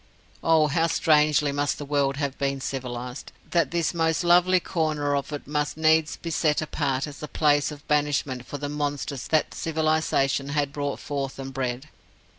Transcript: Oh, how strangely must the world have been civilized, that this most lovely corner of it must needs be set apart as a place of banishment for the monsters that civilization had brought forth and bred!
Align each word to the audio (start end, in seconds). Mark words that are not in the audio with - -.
Oh, 0.43 0.65
how 0.65 0.87
strangely 0.87 1.51
must 1.51 1.77
the 1.77 1.85
world 1.85 2.17
have 2.17 2.35
been 2.39 2.59
civilized, 2.59 3.31
that 3.51 3.69
this 3.69 3.93
most 3.93 4.23
lovely 4.23 4.59
corner 4.59 5.15
of 5.15 5.31
it 5.31 5.45
must 5.45 5.77
needs 5.77 6.15
be 6.17 6.31
set 6.31 6.59
apart 6.59 7.05
as 7.05 7.21
a 7.21 7.27
place 7.27 7.69
of 7.71 7.87
banishment 7.87 8.43
for 8.47 8.57
the 8.57 8.67
monsters 8.67 9.27
that 9.27 9.53
civilization 9.53 10.49
had 10.49 10.73
brought 10.73 10.99
forth 10.99 11.37
and 11.37 11.53
bred! 11.53 11.87